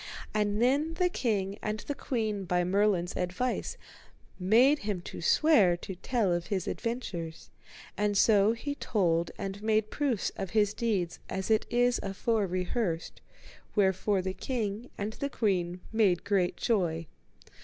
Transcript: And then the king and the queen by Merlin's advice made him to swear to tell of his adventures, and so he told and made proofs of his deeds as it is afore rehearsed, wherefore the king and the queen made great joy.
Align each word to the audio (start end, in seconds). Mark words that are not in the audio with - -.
And 0.33 0.59
then 0.59 0.95
the 0.95 1.09
king 1.09 1.59
and 1.61 1.81
the 1.81 1.93
queen 1.93 2.45
by 2.45 2.63
Merlin's 2.63 3.15
advice 3.15 3.77
made 4.39 4.79
him 4.79 4.99
to 5.01 5.21
swear 5.21 5.77
to 5.77 5.93
tell 5.93 6.33
of 6.33 6.47
his 6.47 6.67
adventures, 6.67 7.51
and 7.95 8.17
so 8.17 8.53
he 8.53 8.73
told 8.73 9.29
and 9.37 9.61
made 9.61 9.91
proofs 9.91 10.31
of 10.35 10.49
his 10.57 10.73
deeds 10.73 11.19
as 11.29 11.51
it 11.51 11.67
is 11.69 11.99
afore 12.01 12.47
rehearsed, 12.47 13.21
wherefore 13.75 14.23
the 14.23 14.33
king 14.33 14.89
and 14.97 15.13
the 15.13 15.29
queen 15.29 15.81
made 15.93 16.23
great 16.23 16.57
joy. 16.57 17.05